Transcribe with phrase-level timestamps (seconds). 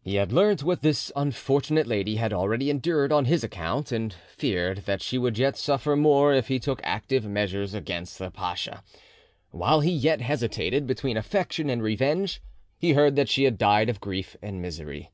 [0.00, 4.84] He had learnt what this unfortunate lady had already endured on his account, and feared
[4.86, 8.84] that she would suffer yet more if he took active measures against the pacha.
[9.50, 12.40] While he yet hesitated between affection and revenge,
[12.78, 15.10] he heard that she had died of grief and misery.